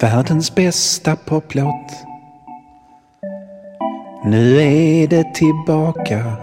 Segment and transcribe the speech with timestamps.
[0.00, 2.04] Världens bästa poplåt.
[4.24, 6.36] Nu är det tillbaka.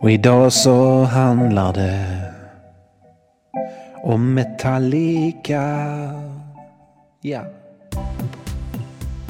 [0.00, 2.06] Och idag så handlar det
[4.02, 5.62] om Metallica.
[7.20, 7.40] Ja.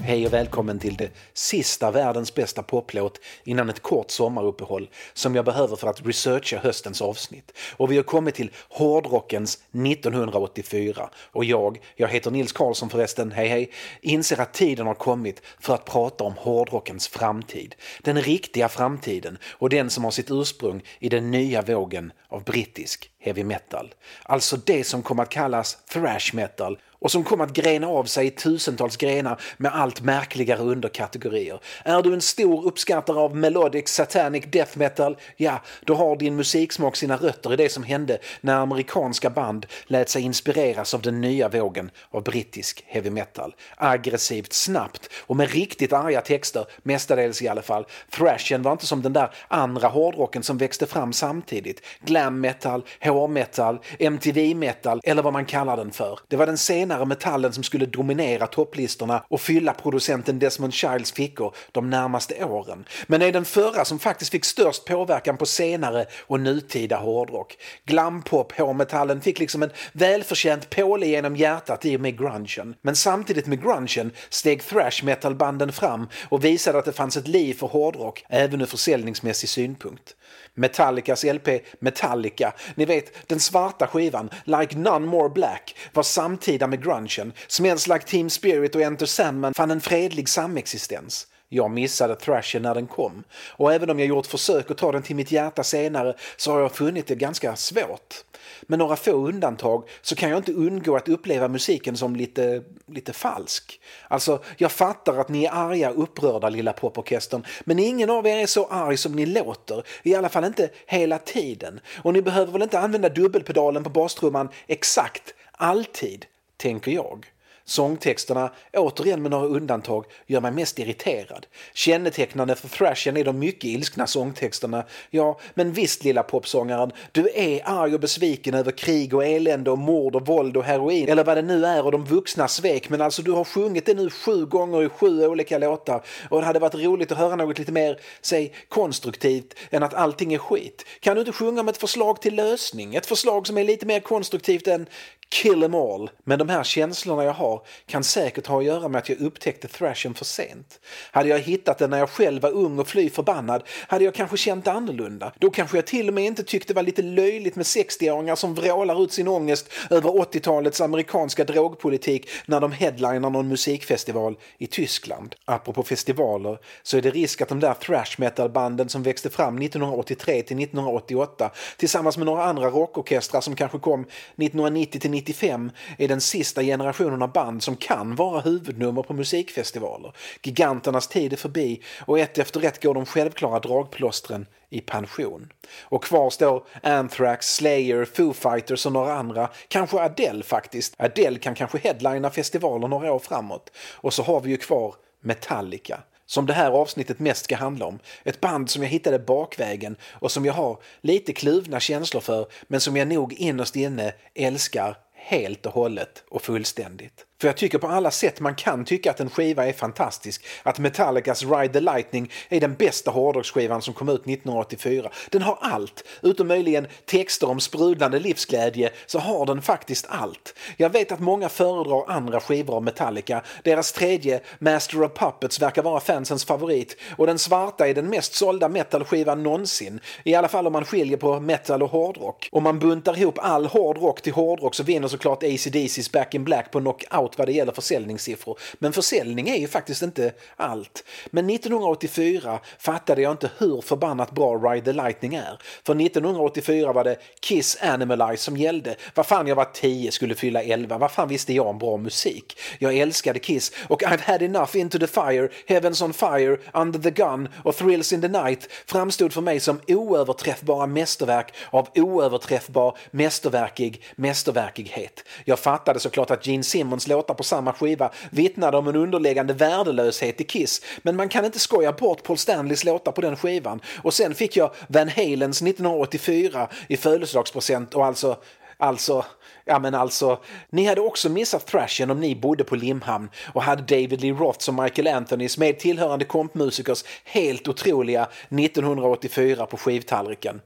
[0.03, 5.45] Hej och välkommen till det sista världens bästa poplåt innan ett kort sommaruppehåll som jag
[5.45, 7.53] behöver för att researcha höstens avsnitt.
[7.77, 13.49] Och vi har kommit till hårdrockens 1984 och jag, jag heter Nils Karlsson förresten, hej
[13.49, 13.71] hej,
[14.01, 17.75] inser att tiden har kommit för att prata om hårdrockens framtid.
[18.03, 23.11] Den riktiga framtiden och den som har sitt ursprung i den nya vågen av brittisk
[23.21, 23.95] heavy metal.
[24.23, 28.27] Alltså det som kom att kallas thrash metal och som kom att grena av sig
[28.27, 31.61] i tusentals grenar med allt märkligare underkategorier.
[31.85, 35.17] Är du en stor uppskattare av melodic satanic death metal?
[35.37, 40.09] Ja, då har din musiksmak sina rötter i det som hände när amerikanska band lät
[40.09, 43.55] sig inspireras av den nya vågen av brittisk heavy metal.
[43.77, 47.87] Aggressivt, snabbt och med riktigt arga texter, mestadels i alla fall.
[48.11, 51.83] Thrashen var inte som den där andra hårdrocken som växte fram samtidigt.
[52.01, 56.19] Glam metal, HR-metal, MTV-metal eller vad man kallar den för.
[56.29, 61.55] Det var den senare metallen som skulle dominera topplistorna och fylla producenten Desmond Childs fickor
[61.73, 62.85] de närmaste åren.
[63.07, 67.57] Men det är den förra som faktiskt fick störst påverkan på senare och nutida hårdrock.
[67.85, 72.75] Glampop, hårmetallen, fick liksom en välförtjänt påle genom hjärtat i och med grungen.
[72.83, 77.55] Men samtidigt med grungen steg thrash metal-banden fram och visade att det fanns ett liv
[77.55, 80.15] för hårdrock även ur försäljningsmässig synpunkt.
[80.59, 86.83] Metallicas LP Metallica, ni vet den svarta skivan Like None More Black var samtida med
[86.85, 87.33] grungen.
[87.47, 91.27] Smells Like Team Spirit och Enter Sandman fann en fredlig samexistens.
[91.49, 95.03] Jag missade thrashen när den kom och även om jag gjort försök att ta den
[95.03, 98.15] till mitt hjärta senare så har jag funnit det ganska svårt.
[98.63, 103.13] Med några få undantag så kan jag inte undgå att uppleva musiken som lite, lite
[103.13, 103.81] falsk.
[104.09, 108.37] Alltså, jag fattar att ni är arga och upprörda lilla poporkestern men ingen av er
[108.37, 111.81] är så arg som ni låter, i alla fall inte hela tiden.
[112.03, 116.27] Och ni behöver väl inte använda dubbelpedalen på bastrumman exakt, alltid,
[116.57, 117.27] tänker jag.
[117.69, 121.47] Sångtexterna, återigen med några undantag, gör mig mest irriterad.
[121.75, 124.85] Kännetecknande för thrashen är de mycket ilskna sångtexterna.
[125.11, 129.79] Ja, men visst lilla popsångaren, du är arg och besviken över krig och elände och
[129.79, 133.01] mord och våld och heroin eller vad det nu är och de vuxna svek men
[133.01, 136.59] alltså du har sjungit det nu sju gånger i sju olika låtar och det hade
[136.59, 140.85] varit roligt att höra något lite mer, säg konstruktivt än att allting är skit.
[141.01, 142.95] Kan du inte sjunga om ett förslag till lösning?
[142.95, 144.87] Ett förslag som är lite mer konstruktivt än
[145.31, 146.11] kill em all.
[146.25, 149.69] Men de här känslorna jag har kan säkert ha att göra med att jag upptäckte
[149.69, 150.81] thrashen för sent.
[151.11, 154.37] Hade jag hittat den när jag själv var ung och fly förbannad hade jag kanske
[154.37, 155.33] känt annorlunda.
[155.39, 158.55] Då kanske jag till och med inte tyckte det var lite löjligt med 60-åringar som
[158.55, 165.35] vrålar ut sin ångest över 80-talets amerikanska drogpolitik när de headlinar någon musikfestival i Tyskland.
[165.45, 170.43] Apropå festivaler så är det risk att de där thrash metal-banden som växte fram 1983
[170.43, 176.21] till 1988 tillsammans med några andra rockorkestrar som kanske kom 1990 till 95 är den
[176.21, 180.13] sista generationen av band som kan vara huvudnummer på musikfestivaler.
[180.43, 185.53] Giganternas tid är förbi och ett efter ett går de självklara dragplåstren i pension.
[185.83, 189.51] Och kvar står Anthrax, Slayer, Foo Fighters och några andra.
[189.69, 190.95] Kanske Adele faktiskt.
[190.99, 193.71] Adele kan kanske headlina festivaler några år framåt.
[193.95, 197.99] Och så har vi ju kvar Metallica som det här avsnittet mest ska handla om.
[198.25, 202.81] Ett band som jag hittade bakvägen och som jag har lite kluvna känslor för men
[202.81, 207.28] som jag nog innerst inne älskar helt och hållet och fullständigt.
[207.41, 210.47] För jag tycker på alla sätt man kan tycka att en skiva är fantastisk.
[210.63, 215.11] Att Metallicas Ride the Lightning är den bästa hårdrocksskivan som kom ut 1984.
[215.31, 220.55] Den har allt, utom möjligen texter om sprudlande livsglädje så har den faktiskt allt.
[220.77, 223.43] Jag vet att många föredrar andra skivor av Metallica.
[223.65, 228.35] Deras tredje, Master of Puppets, verkar vara fansens favorit och den svarta är den mest
[228.35, 230.01] sålda metalskivan någonsin.
[230.25, 232.49] I alla fall om man skiljer på metal och hårdrock.
[232.53, 236.71] Om man buntar ihop all hårdrock till hårdrock så vinner såklart ACDC's Back in Black
[236.71, 238.59] på knockout framåt vad det gäller försäljningssiffror.
[238.79, 241.05] Men försäljning är ju faktiskt inte allt.
[241.31, 245.59] Men 1984 fattade jag inte hur förbannat bra Ride the Lightning är.
[245.85, 248.97] För 1984 var det Kiss Animalize som gällde.
[249.15, 250.99] Vad fan, jag var 10, skulle fylla 11.
[250.99, 252.59] Vad fan visste jag om bra musik?
[252.79, 257.11] Jag älskade Kiss och I've had enough Into the Fire, Heavens on Fire, Under the
[257.11, 264.03] Gun och Thrills in the Night framstod för mig som oöverträffbara mästerverk av oöverträffbar mästerverkig
[264.17, 265.25] mästerverkighet.
[265.45, 270.41] Jag fattade såklart att Gene Simmons låtar på samma skiva vittnade om en underliggande värdelöshet
[270.41, 274.15] i Kiss men man kan inte skoja bort Paul Stanleys låtar på den skivan och
[274.15, 278.37] sen fick jag Van Halens 1984 i födelsedagspresent och alltså
[278.81, 279.25] Alltså,
[279.65, 280.39] ja men alltså,
[280.71, 284.69] ni hade också missat thrashen om ni bodde på Limhamn och hade David Lee Roths
[284.69, 290.61] och Michael Anthonys med tillhörande kompmusikers helt otroliga 1984 på skivtallriken.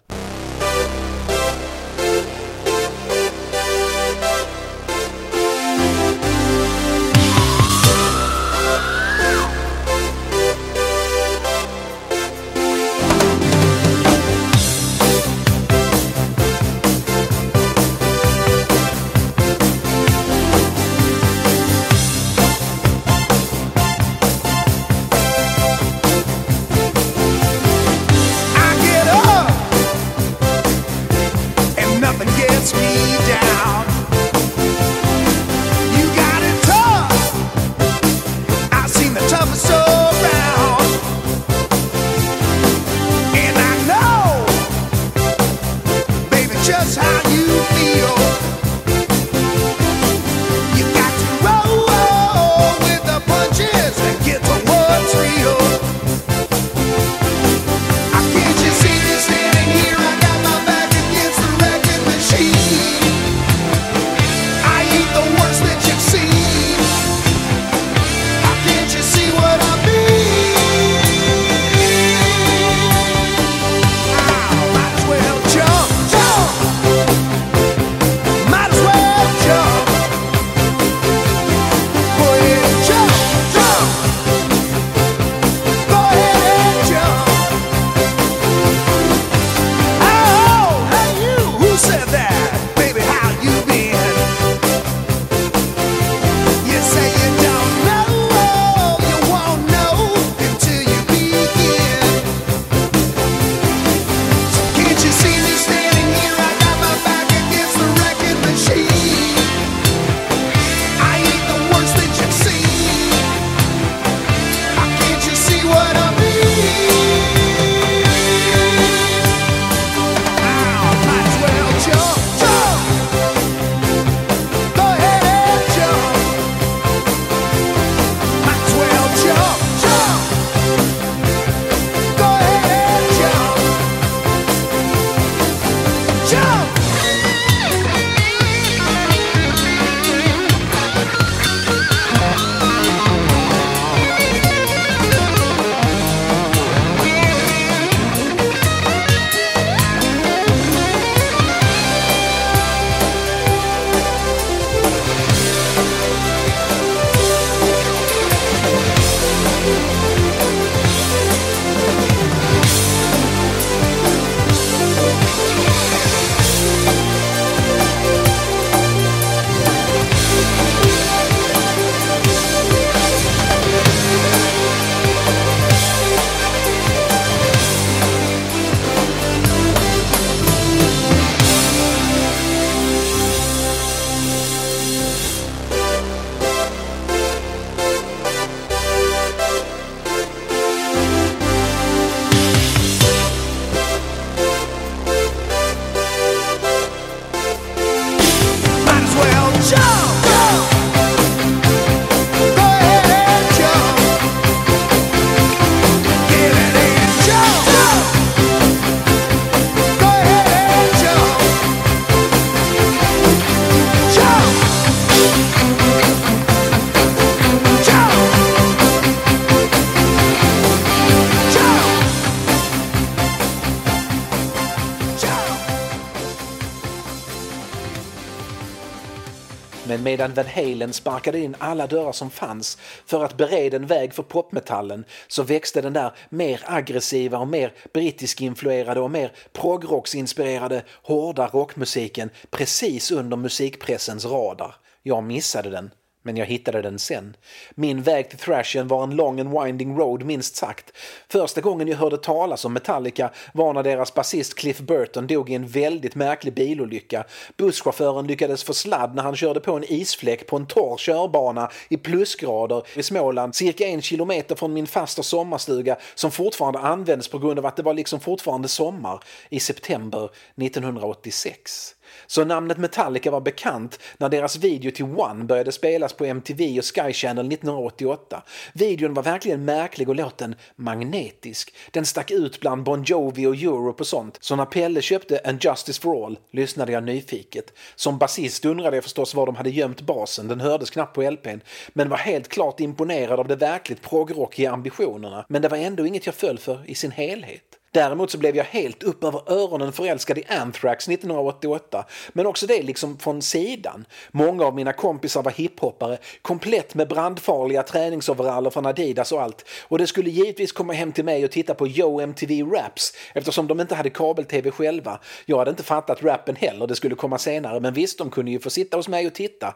[230.13, 234.23] Medan Van Halen sparkade in alla dörrar som fanns för att bereda en väg för
[234.23, 242.31] popmetallen så växte den där mer aggressiva och mer brittisk-influerade och mer progrocksinspirerade hårda rockmusiken
[242.51, 244.75] precis under musikpressens radar.
[245.03, 245.91] Jag missade den.
[246.23, 247.37] Men jag hittade den sen.
[247.75, 250.93] Min väg till thrashen var en long and winding road minst sagt.
[251.29, 255.55] Första gången jag hörde talas om Metallica var när deras basist Cliff Burton dog i
[255.55, 257.25] en väldigt märklig bilolycka.
[257.57, 261.97] Busschauffören lyckades få sladd när han körde på en isfläck på en torr körbana i
[261.97, 267.59] plusgrader i Småland cirka en kilometer från min fasta sommarstuga som fortfarande används på grund
[267.59, 271.95] av att det var liksom fortfarande sommar i september 1986.
[272.27, 276.85] Så namnet Metallica var bekant när deras video till One började spelas på MTV och
[276.85, 278.43] Sky Channel 1988.
[278.73, 281.75] Videon var verkligen märklig och låten magnetisk.
[281.91, 284.39] Den stack ut bland Bon Jovi och Europe och sånt.
[284.41, 287.73] Så när Pelle köpte En Justice for All lyssnade jag nyfiket.
[287.95, 291.61] Som basist undrade jag förstås var de hade gömt basen, den hördes knappt på LPn.
[291.93, 295.45] Men var helt klart imponerad av de verkligt progrockiga ambitionerna.
[295.49, 297.79] Men det var ändå inget jag föll för i sin helhet.
[297.95, 302.83] Däremot så blev jag helt upp över öronen förälskad i Anthrax 1988, men också det
[302.83, 304.05] liksom från sidan.
[304.31, 309.65] Många av mina kompisar var hiphoppare, komplett med brandfarliga träningsoveraller från Adidas och allt.
[309.83, 313.67] Och det skulle givetvis komma hem till mig och titta på Yo MTV Raps eftersom
[313.67, 315.21] de inte hade kabel-tv själva.
[315.47, 318.61] Jag hade inte fattat rappen heller, det skulle komma senare, men visst, de kunde ju
[318.61, 319.75] få sitta hos mig och titta.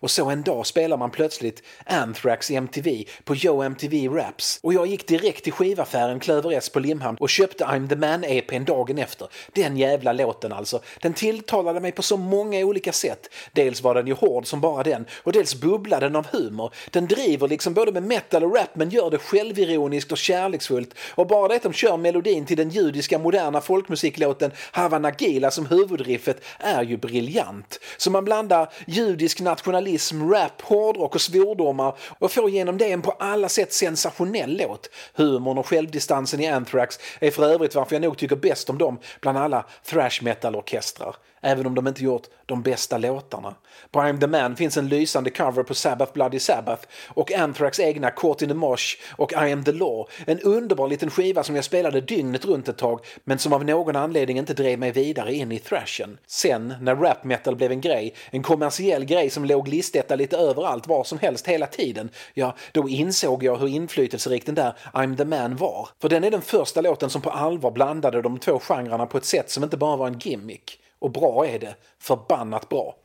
[0.00, 4.58] Och så en dag spelar man plötsligt Anthrax i MTV på Yo MTV Raps.
[4.62, 8.64] Och jag gick direkt till skivaffären Klöver S på Limhamn och köpte I'm the Man-EPn
[8.64, 9.28] dagen efter.
[9.52, 10.80] Den jävla låten alltså.
[11.00, 13.28] Den tilltalade mig på så många olika sätt.
[13.52, 16.72] Dels var den ju hård som bara den och dels bubblade den av humor.
[16.90, 20.94] Den driver liksom både med metal och rap men gör det självironiskt och kärleksfullt.
[21.14, 25.66] Och bara det att de kör melodin till den judiska moderna folkmusiklåten Havana Gila som
[25.66, 27.80] huvudriffet är ju briljant.
[27.96, 29.85] Så man blandar judisk nationalism,
[30.32, 34.90] rap, hårdrock och svordomar och får genom det en på alla sätt sensationell låt.
[35.14, 38.98] Humorn och självdistansen i Anthrax är för övrigt varför jag nog tycker bäst om dem
[39.20, 43.54] bland alla thrash metal-orkestrar även om de inte gjort de bästa låtarna.
[43.90, 48.10] På I'm the Man finns en lysande cover på Sabbath Bloody Sabbath och Anthrax egna
[48.10, 50.08] Caught in the Mosh och I am the Law.
[50.26, 53.96] En underbar liten skiva som jag spelade dygnet runt ett tag men som av någon
[53.96, 56.18] anledning inte drev mig vidare in i thrashen.
[56.26, 60.86] Sen, när rap metal blev en grej, en kommersiell grej som låg listetta lite överallt
[60.86, 65.24] var som helst hela tiden, ja, då insåg jag hur inflytelserik den där I'm the
[65.24, 65.88] Man var.
[66.00, 69.24] För den är den första låten som på allvar blandade de två genrerna på ett
[69.24, 70.80] sätt som inte bara var en gimmick.
[70.98, 71.76] Och bra är det.
[71.98, 72.96] Förbannat bra.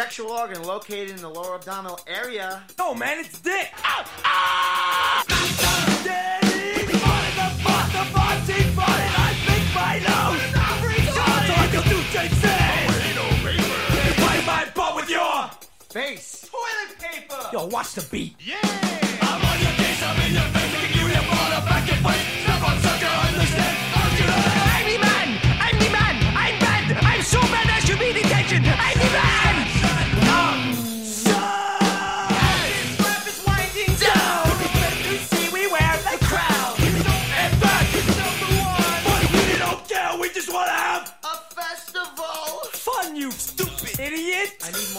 [0.00, 2.62] Sexual organ located in the lower abdominal area.
[2.78, 3.68] No, man, it's dick.
[3.84, 5.24] Ah, ah!
[6.02, 10.40] Daddy, body, the butt, the body, body, I think my nose.
[11.04, 12.32] So I can do things.
[13.92, 15.50] You play my butt with your.
[15.90, 16.48] Face.
[16.50, 17.50] Toilet paper.
[17.52, 18.36] Yo, watch the beat.
[18.40, 18.56] Yeah.
[19.20, 21.92] I'm on your case, I'm in your face, I kick you in your bottom back
[21.92, 22.39] and fight.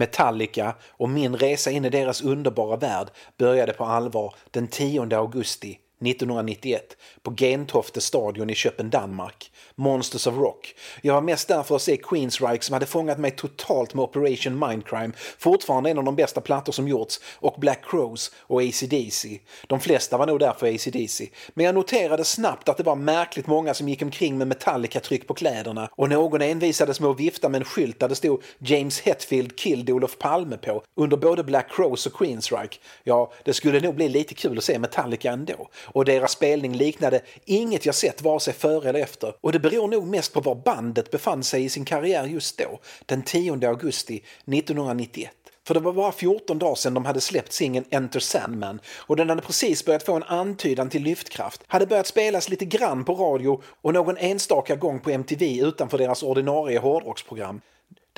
[0.00, 5.78] Metallica och min resa in i deras underbara värld började på allvar den 10 augusti
[6.00, 9.52] 1991 på Gentofte stadion i Köpen, Danmark.
[9.80, 10.74] Monsters of Rock.
[11.02, 14.58] Jag var mest där för att se Queensryche som hade fångat mig totalt med Operation
[14.68, 19.40] Mindcrime, fortfarande en av de bästa plattor som gjorts, och Black Crows och ACDC.
[19.66, 23.46] De flesta var nog där för ACDC, Men jag noterade snabbt att det var märkligt
[23.46, 27.58] många som gick omkring med Metallica-tryck på kläderna och någon envisades med att vifta med
[27.58, 32.06] en skylt där det stod James Hetfield killed Olof Palme på under både Black Crows
[32.06, 32.78] och Queensryche.
[33.04, 35.68] Ja, det skulle nog bli lite kul att se Metallica ändå.
[35.84, 39.34] Och deras spelning liknade inget jag sett vare sig före eller efter.
[39.40, 42.80] Och det beror nog mest på var bandet befann sig i sin karriär just då,
[43.06, 45.30] den 10 augusti 1991.
[45.66, 49.28] För det var bara 14 dagar sedan de hade släppt singeln Enter Sandman och den
[49.28, 53.62] hade precis börjat få en antydan till lyftkraft, hade börjat spelas lite grann på radio
[53.82, 57.60] och någon enstaka gång på MTV utanför deras ordinarie hårdrocksprogram.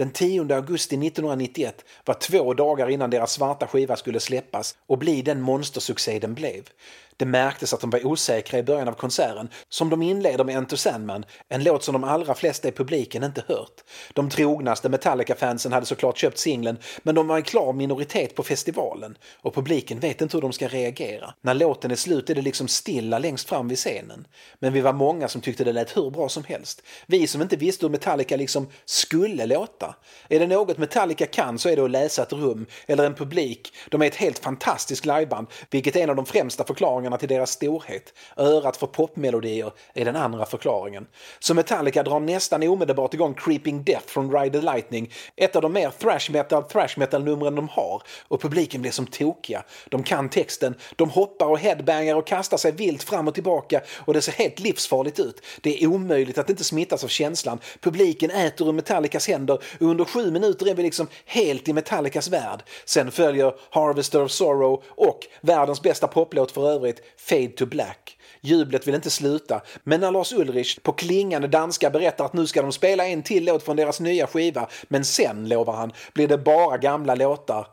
[0.02, 5.22] Den 10 augusti 1991 var två dagar innan deras svarta skiva skulle släppas och bli
[5.22, 6.68] den monstersuccé den blev.
[7.16, 10.76] Det märktes att de var osäkra i början av konserten, som de inleder med Enter
[10.76, 13.80] Sandman, en låt som de allra flesta i publiken inte hört.
[14.12, 19.18] De trognaste Metallica-fansen hade såklart köpt singeln, men de var en klar minoritet på festivalen
[19.42, 21.34] och publiken vet inte hur de ska reagera.
[21.40, 24.26] När låten är slut är det liksom stilla längst fram vid scenen.
[24.58, 26.82] Men vi var många som tyckte det lät hur bra som helst.
[27.06, 29.91] Vi som inte visste hur Metallica liksom skulle låta.
[30.28, 33.74] Är det något Metallica kan så är det att läsa ett rum eller en publik.
[33.88, 37.50] De är ett helt fantastiskt liveband, vilket är en av de främsta förklaringarna till deras
[37.50, 38.14] storhet.
[38.36, 41.06] Örat för popmelodier är den andra förklaringen.
[41.38, 45.72] Så Metallica drar nästan omedelbart igång Creeping Death från Ride the Lightning, ett av de
[45.72, 48.02] mer thrash metal thrash metal numren de har.
[48.28, 49.64] Och publiken blir som tokiga.
[49.88, 54.14] De kan texten, de hoppar och headbangar och kastar sig vilt fram och tillbaka och
[54.14, 55.42] det ser helt livsfarligt ut.
[55.60, 57.58] Det är omöjligt att inte smittas av känslan.
[57.80, 62.62] Publiken äter ur Metallicas händer under sju minuter är vi liksom helt i Metallicas värld.
[62.84, 68.18] Sen följer Harvester of Sorrow och världens bästa poplåt för övrigt, Fade to Black.
[68.40, 72.62] Jublet vill inte sluta, men när Lars Ulrich på klingande danska berättar att nu ska
[72.62, 76.38] de spela en till låt från deras nya skiva, men sen, lovar han, blir det
[76.38, 77.66] bara gamla låtar,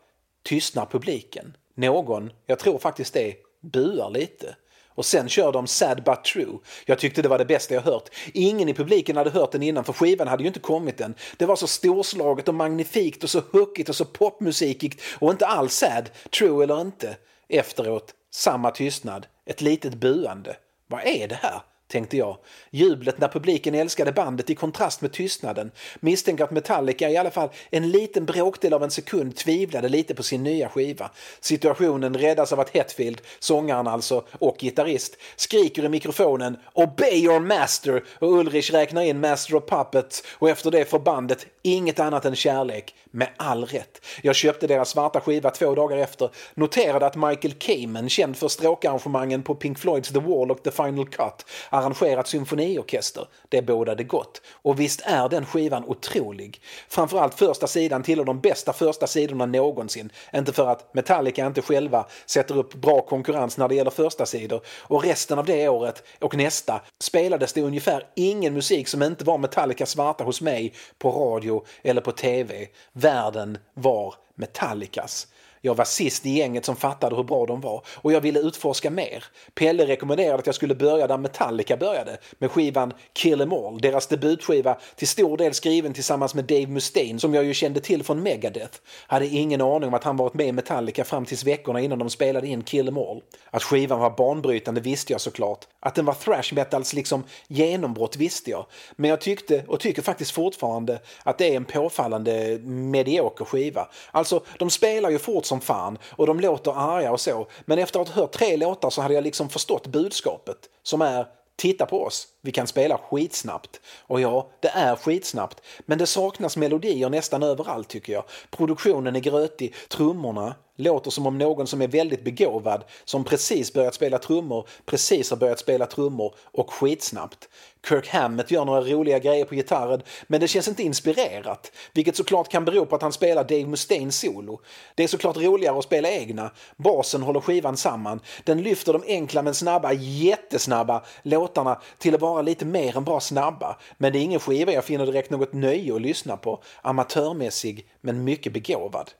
[0.43, 1.57] tystnar publiken.
[1.75, 4.55] Någon, jag tror faktiskt det, buar lite.
[4.99, 6.57] Och sen kör de Sad But True.
[6.85, 8.09] Jag tyckte det var det bästa jag hört.
[8.33, 11.15] Ingen i publiken hade hört den innan för skivan hade ju inte kommit än.
[11.37, 15.73] Det var så storslaget och magnifikt och så hookigt och så popmusikigt och inte alls
[15.73, 16.09] sad,
[16.39, 17.17] true eller inte.
[17.49, 20.55] Efteråt, samma tystnad, ett litet buande.
[20.87, 21.61] Vad är det här?
[21.89, 22.37] Tänkte jag.
[22.71, 25.71] Jublet när publiken älskade bandet i kontrast med tystnaden.
[25.99, 30.23] Misstänker att Metallica i alla fall en liten bråkdel av en sekund tvivlade lite på
[30.23, 31.11] sin nya skiva.
[31.39, 38.03] Situationen räddas av att Hetfield, sångaren alltså, och gitarrist, skriker i mikrofonen “Obey your master”
[38.19, 42.35] och Ulrich räknar in Master of Puppets och efter det får bandet inget annat än
[42.35, 42.95] kärlek.
[43.11, 44.05] Med all rätt.
[44.21, 49.43] Jag köpte deras svarta skiva två dagar efter, noterade att Michael Kamen, känd för stråkarrangemangen
[49.43, 53.27] på Pink Floyds The Wall och The Final Cut, arrangerat symfoniorkester.
[53.49, 54.41] Det bådade gott.
[54.61, 56.61] Och visst är den skivan otrolig.
[56.89, 60.11] Framförallt första sidan tillhör de bästa första sidorna någonsin.
[60.33, 64.61] Inte för att Metallica inte själva sätter upp bra konkurrens när det gäller första sidor.
[64.81, 69.37] Och resten av det året och nästa spelades det ungefär ingen musik som inte var
[69.37, 71.48] Metallica svarta hos mig på radio
[71.83, 72.67] eller på tv.
[72.93, 75.27] Världen var Metallicas.
[75.61, 78.89] Jag var sist i gänget som fattade hur bra de var och jag ville utforska
[78.89, 79.23] mer.
[79.53, 84.07] Pelle rekommenderade att jag skulle börja där Metallica började, med skivan Kill 'em All, deras
[84.07, 88.23] debutskiva till stor del skriven tillsammans med Dave Mustaine som jag ju kände till från
[88.23, 88.77] Megadeth.
[89.07, 92.09] Hade ingen aning om att han varit med i Metallica fram tills veckorna innan de
[92.09, 93.21] spelade in Kill 'em All.
[93.51, 95.65] Att skivan var banbrytande visste jag såklart.
[95.79, 98.65] Att den var thrash metals liksom genombrott visste jag.
[98.95, 103.87] Men jag tyckte, och tycker faktiskt fortfarande, att det är en påfallande medioker skiva.
[104.11, 107.47] Alltså, de spelar ju fort som fan och de låter arga och så.
[107.65, 111.25] Men efter att ha hört tre låtar så hade jag liksom förstått budskapet som är
[111.59, 113.81] Titta på oss, vi kan spela skitsnabbt.
[114.07, 118.23] Och ja, det är skitsnabbt, men det saknas melodier nästan överallt tycker jag.
[118.51, 123.93] Produktionen är grötig, trummorna låter som om någon som är väldigt begåvad, som precis börjat
[123.93, 127.49] spela trummor, precis har börjat spela trummor och skitsnabbt.
[127.87, 132.49] Kirk Hammett gör några roliga grejer på gitarren, men det känns inte inspirerat, vilket såklart
[132.49, 134.61] kan bero på att han spelar Dave Mustaine solo.
[134.95, 136.51] Det är såklart roligare att spela egna.
[136.77, 138.19] Basen håller skivan samman.
[138.43, 143.19] Den lyfter de enkla men snabba, jättesnabba låtarna till att vara lite mer än bara
[143.19, 143.77] snabba.
[143.97, 146.63] Men det är ingen skiva jag finner direkt något nöje att lyssna på.
[146.81, 149.11] Amatörmässig, men mycket begåvad.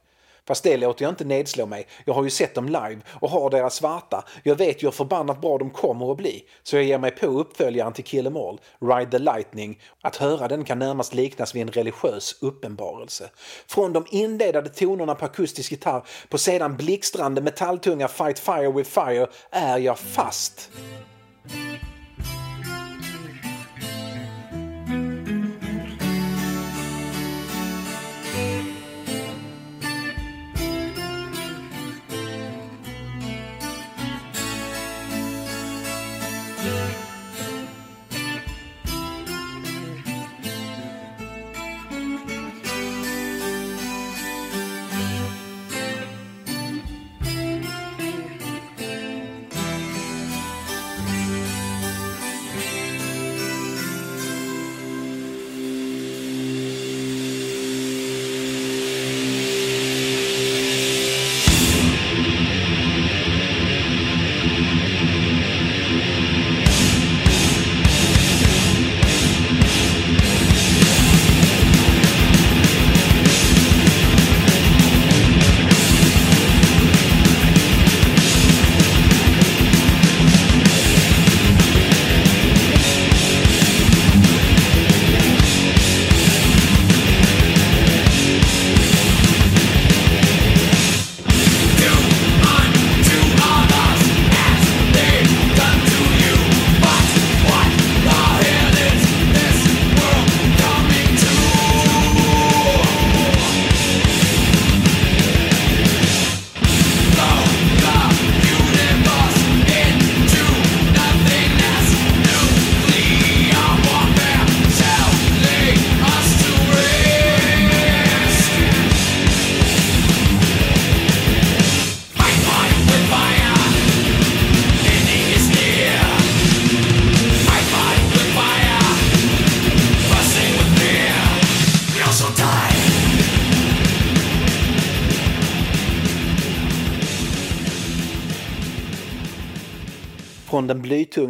[0.50, 1.88] Fast det låter jag inte nedslå mig.
[2.06, 4.26] Jag har ju sett dem live och har deras svarta.
[4.44, 6.44] Jag vet ju hur förbannat bra de kommer att bli.
[6.64, 9.80] Så jag ger mig på uppföljaren till Kill 'Em All, Ride the Lightning.
[10.02, 13.30] Att höra den kan närmast liknas vid en religiös uppenbarelse.
[13.68, 19.28] Från de inledande tonerna på akustisk gitarr på sedan blixtrande metalltunga Fight Fire with Fire
[19.52, 20.70] är jag fast.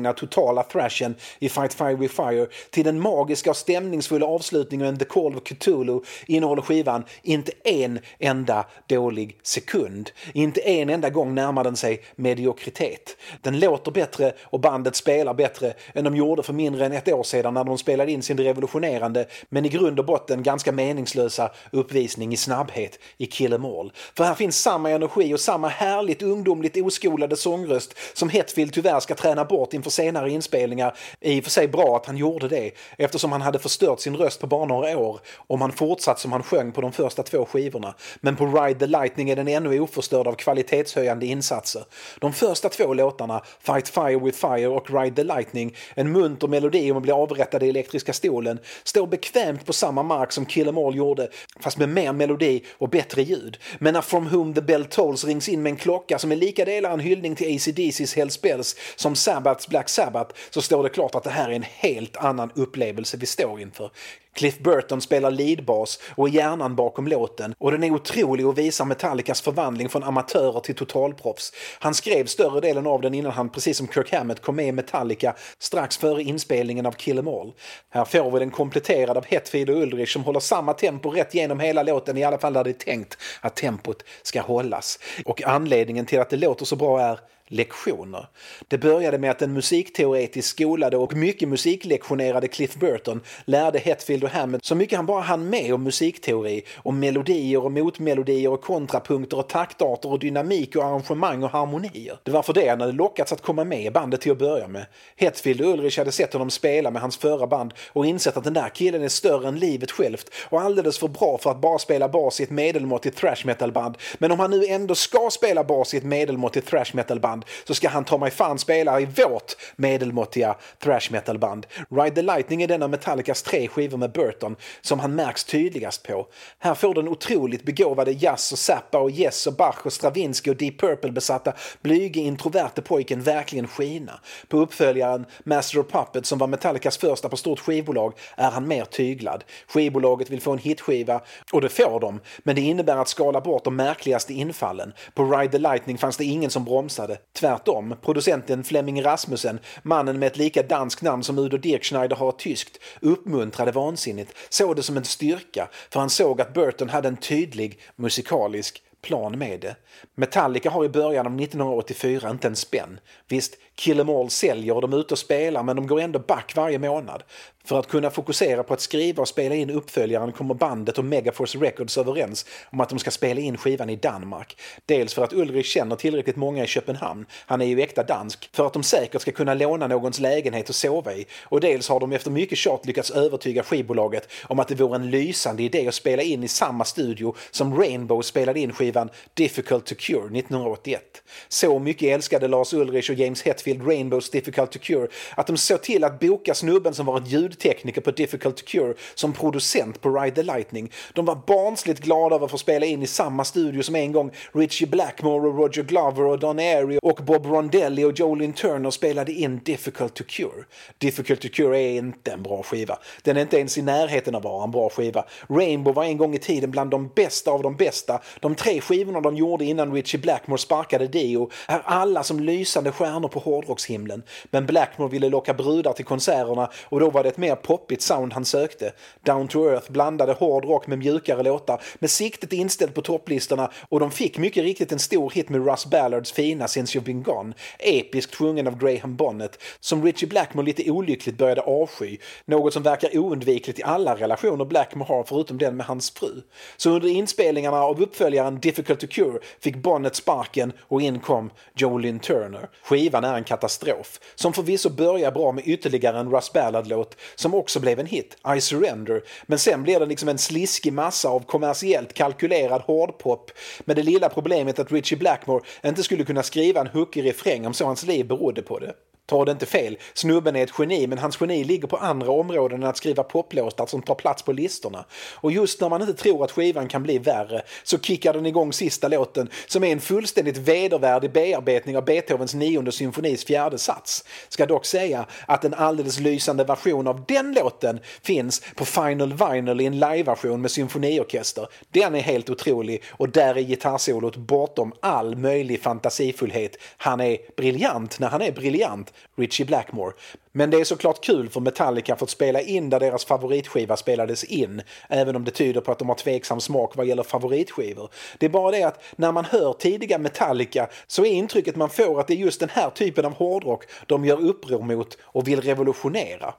[0.09, 5.05] Långa totala thrashen i Fight Fire with Fire till den magiska och stämningsfulla avslutningen The
[5.05, 10.11] Call of Cthulhu innehåller skivan inte en enda dålig sekund.
[10.33, 13.17] Inte en enda gång närmar den sig mediokritet.
[13.41, 17.23] Den låter bättre och bandet spelar bättre än de gjorde för mindre än ett år
[17.23, 22.33] sedan när de spelade in sin revolutionerande men i grund och botten ganska meningslösa uppvisning
[22.33, 23.91] i snabbhet i Kill 'Em All.
[24.15, 29.15] För här finns samma energi och samma härligt ungdomligt oskolade sångröst som Hetfield tyvärr ska
[29.15, 30.95] träna bort inför senare inspelningar.
[31.21, 34.41] I och för sig bra att han gjorde det eftersom han hade förstört sin röst
[34.41, 37.95] på bara några år om han fortsatt som han sjöng på de första två skivorna.
[38.21, 41.83] Men på Ride the Lightning är den ännu oförstörd av kvalitetshöjande insatser.
[42.19, 46.91] De första två låtarna, Fight Fire with Fire och Ride the Lightning, en munter melodi
[46.91, 50.87] om att bli avrättad i elektriska stolen, står bekvämt på samma mark som Kill 'Em
[50.87, 53.57] All gjorde, fast med mer melodi och bättre ljud.
[53.79, 56.65] Men när From Whom the Bell Tolls rings in med en klocka som är lika
[56.65, 61.15] delar en hyllning till ACDC's Hell Spells som Sabbaths Black Sabbath så står det klart
[61.15, 63.91] att det här är en helt annan upplevelse vi står inför.
[64.33, 68.85] Cliff Burton spelar leadbas och är hjärnan bakom låten och den är otrolig och visar
[68.85, 71.53] Metallicas förvandling från amatörer till totalproffs.
[71.79, 74.71] Han skrev större delen av den innan han, precis som Kirk Hammett, kom med i
[74.71, 77.53] Metallica strax före inspelningen av Kill 'Em All.
[77.89, 81.59] Här får vi den kompletterad av Hetfield och Ulrich som håller samma tempo rätt genom
[81.59, 84.99] hela låten, i alla fall där det är tänkt att tempot ska hållas.
[85.25, 88.27] Och anledningen till att det låter så bra är lektioner.
[88.67, 94.29] Det började med att en musikteoretiskt skolade och mycket musiklektionerade Cliff Burton lärde Hetfield och
[94.29, 99.37] Hammett så mycket han bara hann med om musikteori, om melodier och motmelodier och kontrapunkter
[99.37, 102.19] och taktarter och dynamik och arrangemang och harmonier.
[102.23, 104.67] Det var för det han hade lockats att komma med i bandet till att börja
[104.67, 104.85] med.
[105.15, 108.53] Hetfield och Ulrich hade sett honom spela med hans förra band och insett att den
[108.53, 112.09] där killen är större än livet självt och alldeles för bra för att bara spela
[112.09, 113.97] bas i ett medelmåttigt thrash metal-band.
[114.17, 117.89] Men om han nu ändå ska spela bas i ett medelmåttigt thrash metal-band så ska
[117.89, 121.67] han ta mig fan spela i vårt medelmåttiga thrash metal-band.
[121.89, 126.03] Ride the Lightning är den av Metallicas tre skivor med Burton som han märks tydligast
[126.03, 126.27] på.
[126.59, 130.57] Här får den otroligt begåvade Jazz och Zappa och Yes och Bach och Stravinsky och
[130.57, 134.19] Deep Purple-besatta blyge introverte pojken verkligen skina.
[134.47, 138.85] På uppföljaren Master of Puppets som var Metallicas första på stort skivbolag är han mer
[138.85, 139.43] tyglad.
[139.67, 141.21] Skivbolaget vill få en hitskiva
[141.51, 144.93] och det får de, men det innebär att skala bort de märkligaste infallen.
[145.13, 147.17] På Ride the Lightning fanns det ingen som bromsade.
[147.33, 152.39] Tvärtom, producenten Flemming Rasmussen, mannen med ett lika danskt namn som Udo Dirkschneider har ett
[152.39, 157.17] tyskt, uppmuntrade vansinnigt, såg det som en styrka för han såg att Burton hade en
[157.17, 159.75] tydlig musikalisk plan med det.
[160.15, 162.99] Metallica har i början av 1984 inte en spänn.
[163.27, 166.19] Visst, Kill 'Em All säljer och de är ute och spelar men de går ändå
[166.19, 167.23] back varje månad.
[167.65, 171.57] För att kunna fokusera på att skriva och spela in uppföljaren kommer bandet och Megaforce
[171.57, 174.61] Records överens om att de ska spela in skivan i Danmark.
[174.85, 178.67] Dels för att Ulrich känner tillräckligt många i Köpenhamn, han är ju äkta dansk, för
[178.67, 181.25] att de säkert ska kunna låna någons lägenhet att sova i.
[181.43, 185.09] Och dels har de efter mycket tjat lyckats övertyga skivbolaget om att det vore en
[185.09, 189.95] lysande idé att spela in i samma studio som Rainbow spelade in skivan Difficult to
[189.97, 191.21] Cure 1981.
[191.47, 195.81] Så mycket älskade Lars Ulrich och James Hetfield Rainbows Difficult to Cure att de såg
[195.81, 200.35] till att boka snubben som varit ljudtekniker på Difficult to Cure som producent på Ride
[200.35, 200.91] the Lightning.
[201.13, 204.31] De var barnsligt glada över att få spela in i samma studio som en gång
[204.53, 209.31] Richie Blackmore och Roger Glover och Don Airey och Bob Rondelli och Jolin Turner spelade
[209.31, 210.65] in Difficult to Cure.
[210.97, 212.99] Difficult to Cure är inte en bra skiva.
[213.21, 215.25] Den är inte ens i närheten av att vara en bra skiva.
[215.49, 218.21] Rainbow var en gång i tiden bland de bästa av de bästa.
[218.39, 223.27] De tre skivorna de gjorde innan Richie Blackmore sparkade Dio är alla som lysande stjärnor
[223.27, 224.23] på hårdrockshimlen.
[224.51, 228.33] Men Blackmore ville locka brudar till konserterna och då var det ett mer poppigt sound
[228.33, 228.91] han sökte.
[229.23, 234.11] Down to Earth blandade hårdrock med mjukare låtar med siktet inställt på topplistorna och de
[234.11, 237.53] fick mycket riktigt en stor hit med Russ Ballards fina Since You've Been Gone.
[237.79, 242.17] Episkt sjungen av Graham Bonnet som Richie Blackmore lite olyckligt började avsky.
[242.45, 246.41] Något som verkar oundvikligt i alla relationer Blackmore har förutom den med hans fru.
[246.77, 252.19] Så under inspelningarna av uppföljaren Difficult to Cure fick Bonnet sparken och in kom Jolene
[252.19, 252.69] Turner.
[252.83, 257.79] Skivan är en katastrof, som förvisso börjar bra med ytterligare en Russ Ballard-låt som också
[257.79, 262.13] blev en hit, I Surrender, men sen blir det liksom en sliskig massa av kommersiellt
[262.13, 267.25] kalkylerad hårdpop med det lilla problemet att Richie Blackmore inte skulle kunna skriva en hookig
[267.25, 268.93] refräng om så hans liv berodde på det.
[269.29, 272.83] Ta det inte fel, snubben är ett geni men hans geni ligger på andra områden
[272.83, 275.05] än att skriva poplåtar som tar plats på listorna.
[275.35, 278.73] Och just när man inte tror att skivan kan bli värre så kickar den igång
[278.73, 284.25] sista låten som är en fullständigt vedervärdig bearbetning av Beethovens nionde symfonis fjärde sats.
[284.49, 289.81] Ska dock säga att en alldeles lysande version av den låten finns på Final Vinyl
[289.81, 291.67] i en liveversion med symfoniorkester.
[291.91, 296.77] Den är helt otrolig och där är gitarrsolot bortom all möjlig fantasifullhet.
[296.97, 300.13] Han är briljant när han är briljant Richie Blackmore.
[300.51, 304.81] Men det är såklart kul för Metallica fått spela in där deras favoritskiva spelades in,
[305.09, 308.09] även om det tyder på att de har tveksam smak vad gäller favoritskivor.
[308.37, 312.19] Det är bara det att när man hör tidiga Metallica så är intrycket man får
[312.19, 315.61] att det är just den här typen av hårdrock de gör uppror mot och vill
[315.61, 316.53] revolutionera.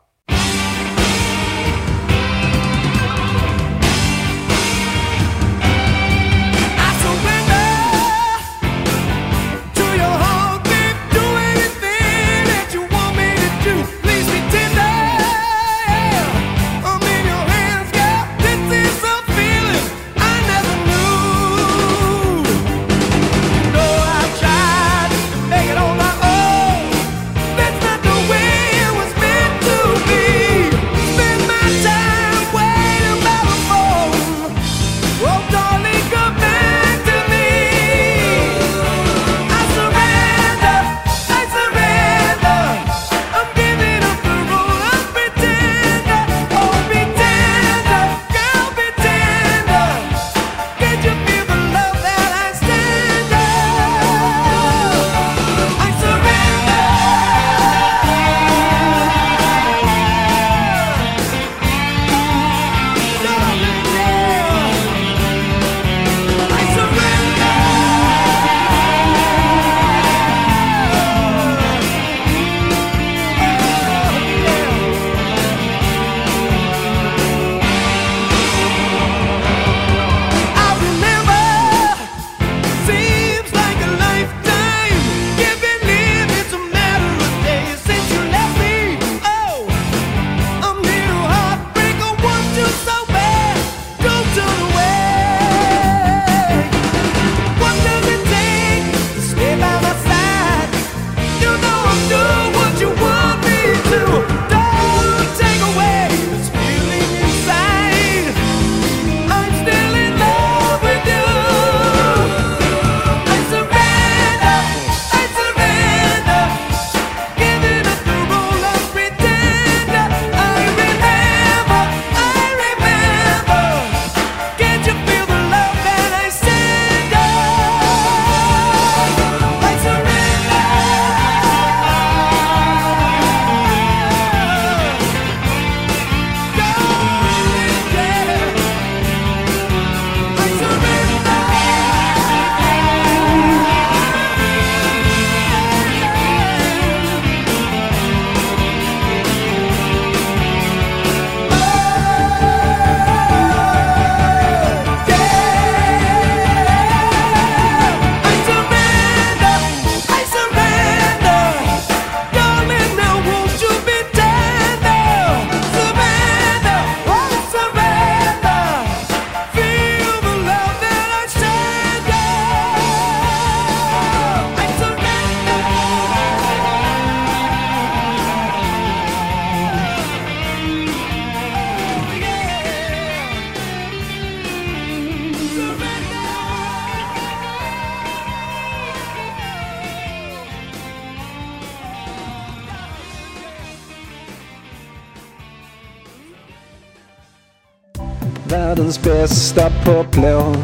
[198.70, 200.59] Världens bästa poplåt.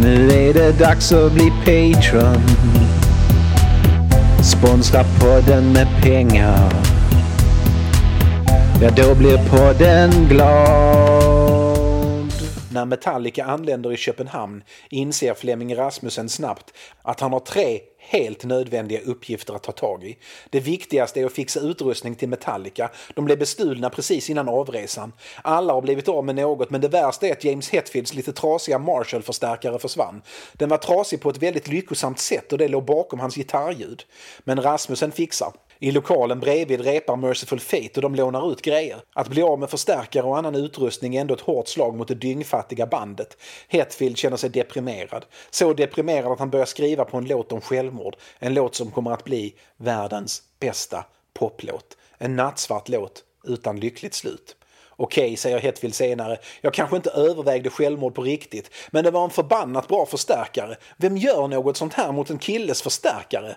[0.00, 2.42] Nu är det dags att bli Patreon.
[4.42, 6.72] Sponsra podden med pengar.
[8.82, 11.74] Ja, då blir podden glad.
[12.70, 19.00] När Metallica anländer i Köpenhamn inser Flemming Rasmussen snabbt att han har tre helt nödvändiga
[19.00, 20.16] uppgifter att ta tag i.
[20.50, 22.90] Det viktigaste är att fixa utrustning till Metallica.
[23.14, 25.12] De blev bestulna precis innan avresan.
[25.42, 28.78] Alla har blivit av med något men det värsta är att James Hetfields lite trasiga
[28.78, 30.22] Marshall-förstärkare försvann.
[30.52, 34.02] Den var trasig på ett väldigt lyckosamt sätt och det låg bakom hans gitarrljud.
[34.44, 35.52] Men Rasmussen fixar.
[35.84, 39.00] I lokalen bredvid repar Merciful Fate och de lånar ut grejer.
[39.14, 42.14] Att bli av med förstärkare och annan utrustning är ändå ett hårt slag mot det
[42.14, 43.36] dyngfattiga bandet.
[43.68, 45.24] Hetfield känner sig deprimerad.
[45.50, 48.16] Så deprimerad att han börjar skriva på en låt om självmord.
[48.38, 51.96] En låt som kommer att bli världens bästa poplåt.
[52.18, 54.56] En nattsvart låt utan lyckligt slut.
[54.96, 59.30] Okej, säger Hetfield senare, jag kanske inte övervägde självmord på riktigt, men det var en
[59.30, 60.76] förbannat bra förstärkare.
[60.96, 63.56] Vem gör något sånt här mot en killes förstärkare?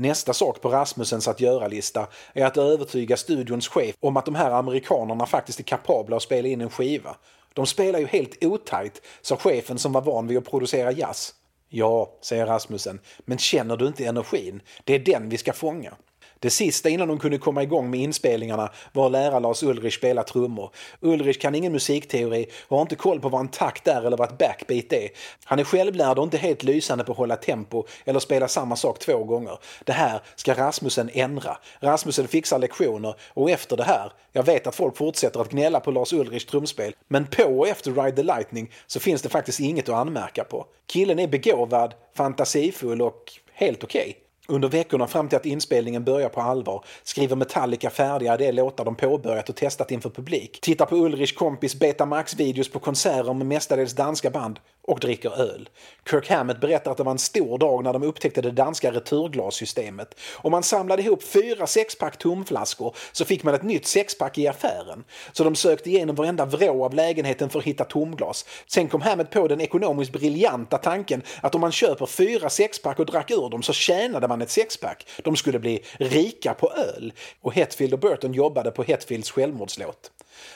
[0.00, 4.50] Nästa sak på Rasmussens att göra-lista är att övertyga studions chef om att de här
[4.50, 7.16] amerikanerna faktiskt är kapabla att spela in en skiva.
[7.52, 11.34] De spelar ju helt otajt, sa chefen som var van vid att producera jazz.
[11.68, 14.62] Ja, säger Rasmussen, men känner du inte energin?
[14.84, 15.94] Det är den vi ska fånga.
[16.40, 20.22] Det sista innan de kunde komma igång med inspelningarna var att lära Lars Ulrich spela
[20.22, 20.70] trummor.
[21.00, 24.28] Ulrich kan ingen musikteori och har inte koll på vad en takt är eller vad
[24.32, 25.08] ett backbeat är.
[25.44, 28.98] Han är självlärd och inte helt lysande på att hålla tempo eller spela samma sak
[28.98, 29.58] två gånger.
[29.84, 31.58] Det här ska Rasmussen ändra.
[31.80, 35.90] Rasmussen fixar lektioner och efter det här, jag vet att folk fortsätter att gnälla på
[35.90, 39.88] Lars Ulrichs trumspel, men på och efter Ride the Lightning så finns det faktiskt inget
[39.88, 40.66] att anmärka på.
[40.86, 44.27] Killen är begåvad, fantasifull och helt okej.
[44.52, 48.94] Under veckorna fram till att inspelningen börjar på allvar skriver Metallica färdiga de låtar de
[48.94, 50.60] påbörjat och testat inför publik.
[50.60, 55.68] Tittar på Ulrichs kompis Betamax-videos på konserter med mestadels danska band och dricker öl.
[56.10, 60.20] Kirk Hammett berättar att det var en stor dag när de upptäckte det danska returglassystemet.
[60.34, 65.04] Om man samlade ihop fyra sexpack tomflaskor så fick man ett nytt sexpack i affären.
[65.32, 68.44] Så de sökte igenom varenda vrå av lägenheten för att hitta tomglas.
[68.66, 73.06] Sen kom Hammett på den ekonomiskt briljanta tanken att om man köper fyra sexpack och
[73.06, 75.06] drack ur dem så tjänade man ett sexpack.
[75.24, 77.12] De skulle bli rika på öl.
[77.40, 80.10] Och Hetfield och Burton jobbade på Hetfields självmordslåt.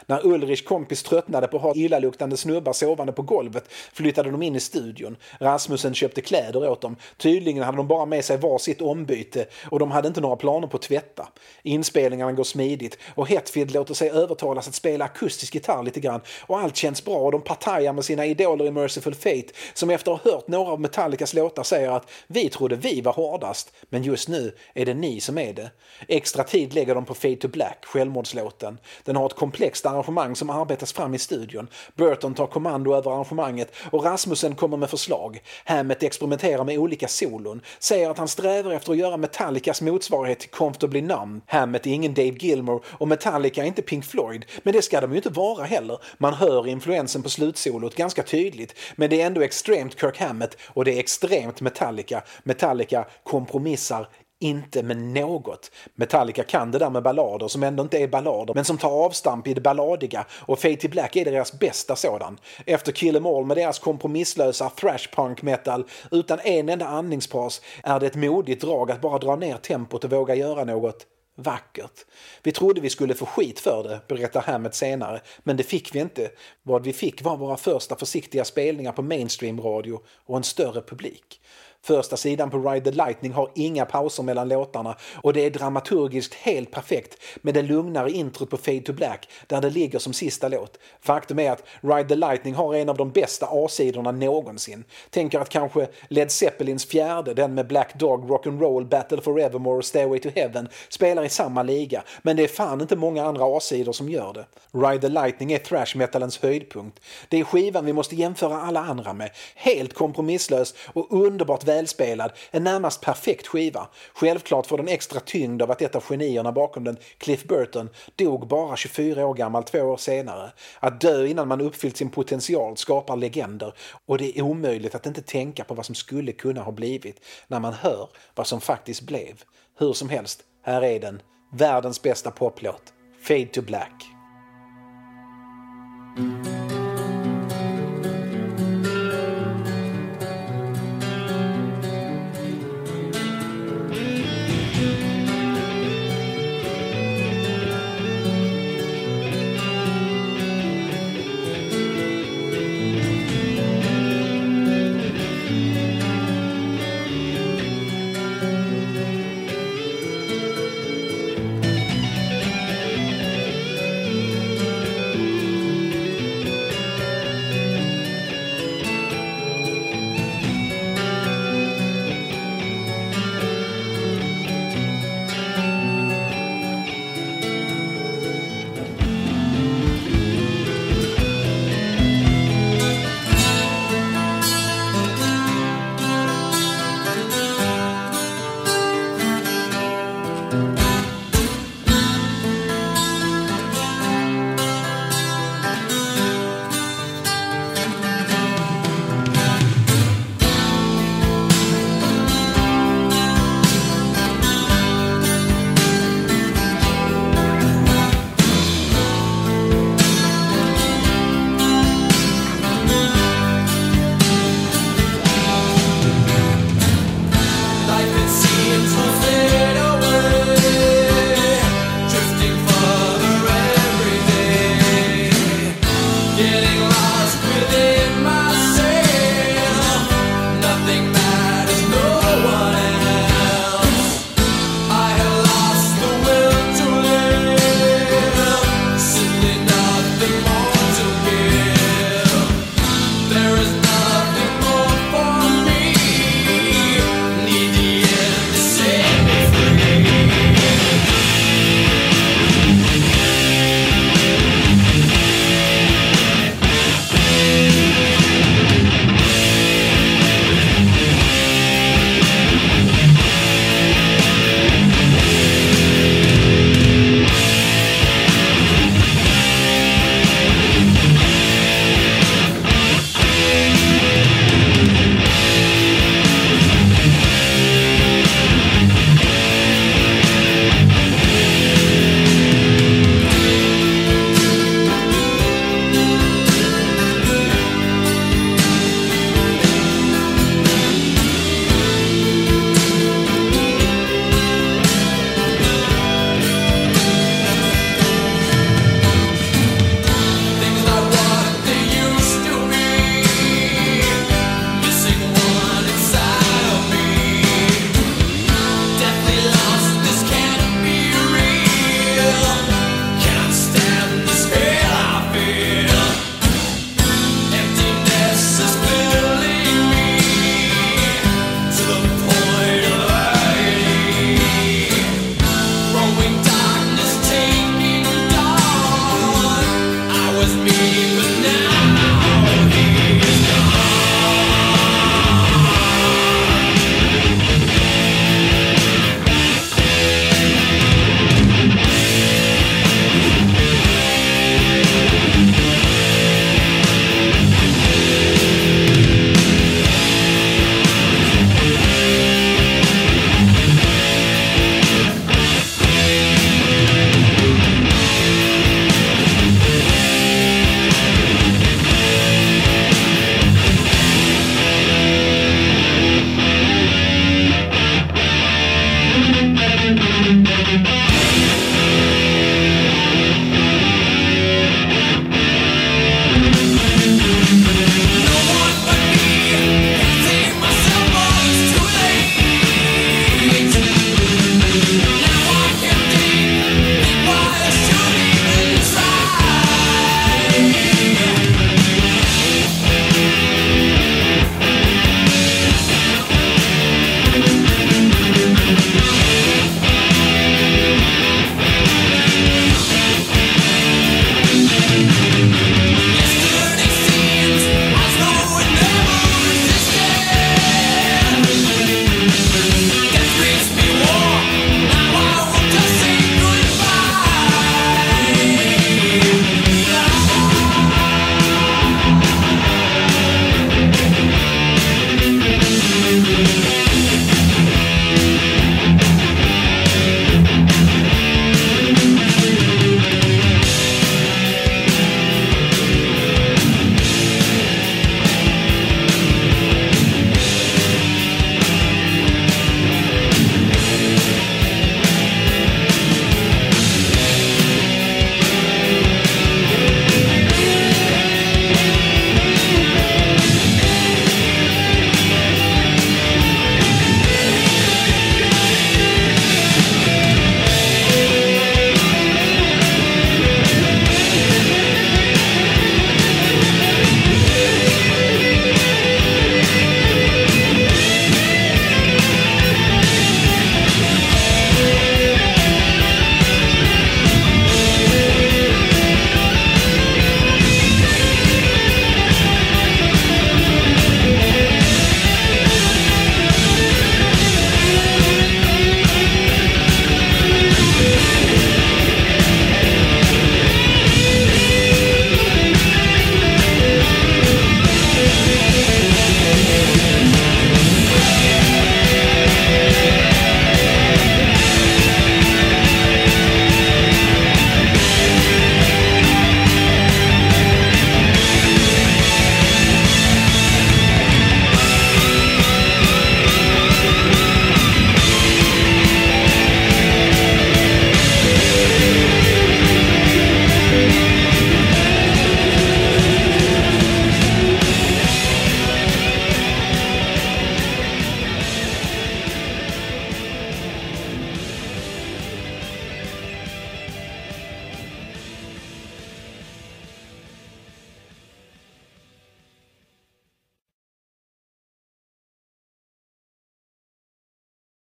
[0.07, 4.57] När Ulrichs kompis tröttnade på att ha illaluktande snubbar sovande på golvet flyttade de in
[4.57, 5.16] i studion.
[5.40, 6.97] Rasmussen köpte kläder åt dem.
[7.16, 10.66] Tydligen hade de bara med sig var sitt ombyte och de hade inte några planer
[10.66, 11.29] på att tvätta.
[11.62, 16.61] Inspelningarna går smidigt och Hetfield låter sig övertalas att spela akustisk gitarr lite grann och
[16.61, 20.23] allt känns bra och de partajar med sina idoler i Merciful Fate som efter att
[20.23, 24.29] ha hört några av Metallicas låtar säger att vi trodde vi var hårdast men just
[24.29, 25.71] nu är det ni som är det.
[26.09, 28.79] Extra tid lägger de på Fade to Black, självmordslåten.
[29.05, 31.68] Den har ett komplext arrangemang som arbetas fram i studion.
[31.94, 35.42] Burton tar kommando över arrangemanget och Rasmussen kommer med förslag.
[35.64, 40.50] Hammett experimenterar med olika solon, säger att han strävar efter att göra Metallicas motsvarighet till
[40.50, 41.42] Comfortably Numb.
[41.46, 45.11] Hammett är ingen Dave Gilmore och Metallica är inte Pink Floyd, men det ska de
[45.11, 45.98] ju inte vara heller.
[46.18, 50.85] Man hör influensen på slutsolot ganska tydligt, men det är ändå extremt Kirk Hammett och
[50.85, 52.22] det är extremt Metallica.
[52.42, 54.08] Metallica kompromissar
[54.42, 55.70] inte med något.
[55.94, 59.46] Metallica kan det där med ballader som ändå inte är ballader men som tar avstamp
[59.46, 62.38] i det balladiga och Fade to Black är deras bästa sådan.
[62.66, 68.00] Efter Kill 'Em All med deras kompromisslösa thrash punk metal utan en enda andningspaus är
[68.00, 72.07] det ett modigt drag att bara dra ner tempot och våga göra något vackert.
[72.42, 75.98] Vi trodde vi skulle få skit för det, berättar Hammett senare, men det fick vi
[75.98, 76.31] inte.
[76.62, 81.40] Vad vi fick var våra första försiktiga spelningar på mainstream-radio och en större publik.
[81.85, 86.35] Första sidan på Ride the Lightning har inga pauser mellan låtarna och det är dramaturgiskt
[86.35, 90.48] helt perfekt med det lugnare introt på Fade to Black där det ligger som sista
[90.48, 90.78] låt.
[91.00, 94.85] Faktum är att Ride the Lightning har en av de bästa A-sidorna någonsin.
[95.10, 99.85] Tänker att kanske Led Zeppelins fjärde, den med Black Dog, Rock'n'Roll, Battle for Evermore och
[99.85, 102.02] Stairway to Heaven, spelar i samma liga.
[102.22, 104.46] Men det är fan inte många andra A-sidor som gör det.
[104.72, 107.00] Ride the Lightning är thrash metalens höjdpunkt.
[107.28, 109.30] Det är skivan vi måste jämföra alla andra med.
[109.54, 112.33] Helt kompromisslös och underbart välspelad.
[112.50, 113.88] En närmast perfekt skiva.
[114.14, 118.46] Självklart får den extra tyngd av att ett av genierna bakom den, Cliff Burton, dog
[118.48, 120.52] bara 24 år gammal två år senare.
[120.81, 123.75] Att dö innan man uppfyllt sin potential skapar legender
[124.06, 127.60] och det är omöjligt att inte tänka på vad som skulle kunna ha blivit när
[127.60, 129.42] man hör vad som faktiskt blev.
[129.79, 131.23] Hur som helst, här är den.
[131.52, 132.92] Världens bästa poplåt.
[133.29, 134.04] Fade to Black.